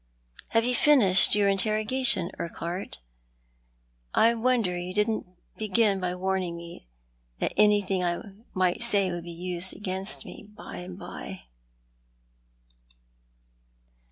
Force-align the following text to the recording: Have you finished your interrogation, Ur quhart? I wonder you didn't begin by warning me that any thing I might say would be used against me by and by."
Have 0.47 0.65
you 0.65 0.73
finished 0.73 1.35
your 1.35 1.47
interrogation, 1.47 2.31
Ur 2.39 2.49
quhart? 2.49 2.97
I 4.15 4.33
wonder 4.33 4.75
you 4.75 4.95
didn't 4.95 5.27
begin 5.57 5.99
by 5.99 6.15
warning 6.15 6.57
me 6.57 6.87
that 7.37 7.53
any 7.55 7.83
thing 7.83 8.03
I 8.03 8.19
might 8.55 8.81
say 8.81 9.11
would 9.11 9.25
be 9.25 9.29
used 9.31 9.75
against 9.75 10.25
me 10.25 10.49
by 10.57 10.77
and 10.77 10.97
by." 10.97 11.43